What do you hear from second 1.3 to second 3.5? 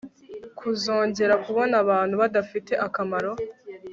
kubona abantu badafite akamaro